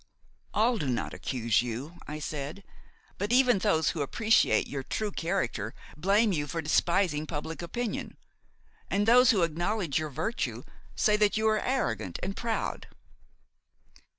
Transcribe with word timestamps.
"All 0.51 0.79
do 0.79 0.87
not 0.87 1.13
accuse 1.13 1.61
you," 1.61 1.99
I 2.07 2.17
said; 2.17 2.63
"but 3.19 3.31
even 3.31 3.59
those 3.59 3.89
who 3.91 4.01
appreciate 4.01 4.65
your 4.65 4.81
true 4.81 5.11
character 5.11 5.75
blame 5.95 6.33
you 6.33 6.47
for 6.47 6.59
despising 6.59 7.27
public 7.27 7.61
opinion, 7.61 8.17
and 8.89 9.07
those 9.07 9.29
who 9.29 9.43
acknowledge 9.43 9.99
your 9.99 10.09
virtue 10.09 10.63
say 10.95 11.17
that 11.17 11.37
you 11.37 11.47
are 11.49 11.59
arrogant 11.61 12.17
and 12.23 12.35
proud." 12.35 12.87